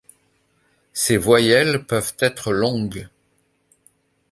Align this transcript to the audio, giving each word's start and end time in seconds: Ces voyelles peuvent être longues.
Ces 0.93 1.15
voyelles 1.15 1.85
peuvent 1.85 2.15
être 2.21 2.51
longues. 2.51 3.07